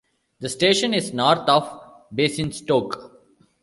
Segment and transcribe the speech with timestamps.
[0.39, 1.79] The station is north of
[2.11, 3.21] Basingstoke.